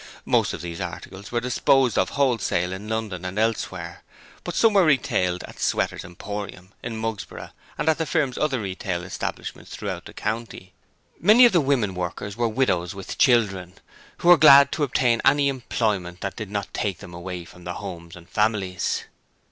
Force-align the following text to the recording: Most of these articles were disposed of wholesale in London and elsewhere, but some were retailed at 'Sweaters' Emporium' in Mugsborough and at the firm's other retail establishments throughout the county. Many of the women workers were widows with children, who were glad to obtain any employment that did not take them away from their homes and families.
Most 0.25 0.51
of 0.53 0.61
these 0.61 0.81
articles 0.81 1.31
were 1.31 1.39
disposed 1.39 1.95
of 1.95 2.09
wholesale 2.17 2.73
in 2.73 2.89
London 2.89 3.23
and 3.23 3.37
elsewhere, 3.37 4.01
but 4.43 4.55
some 4.55 4.73
were 4.73 4.83
retailed 4.83 5.43
at 5.43 5.59
'Sweaters' 5.59 6.03
Emporium' 6.03 6.73
in 6.81 6.97
Mugsborough 6.97 7.51
and 7.77 7.87
at 7.87 7.99
the 7.99 8.07
firm's 8.07 8.35
other 8.35 8.59
retail 8.61 9.03
establishments 9.03 9.69
throughout 9.69 10.05
the 10.05 10.13
county. 10.13 10.73
Many 11.19 11.45
of 11.45 11.51
the 11.51 11.61
women 11.61 11.93
workers 11.93 12.35
were 12.35 12.49
widows 12.49 12.95
with 12.95 13.19
children, 13.19 13.73
who 14.17 14.29
were 14.29 14.37
glad 14.37 14.71
to 14.71 14.81
obtain 14.83 15.21
any 15.23 15.49
employment 15.49 16.21
that 16.21 16.35
did 16.35 16.49
not 16.49 16.73
take 16.73 16.97
them 16.97 17.13
away 17.13 17.45
from 17.45 17.63
their 17.65 17.75
homes 17.75 18.15
and 18.15 18.27
families. 18.27 19.03